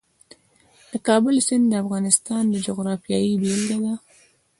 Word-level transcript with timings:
د 0.91 0.93
کابل 1.07 1.35
سیند 1.47 1.65
د 1.69 1.73
افغانستان 1.83 2.43
د 2.49 2.55
جغرافیې 2.65 3.37
بېلګه 3.41 3.77
ده. 3.83 3.93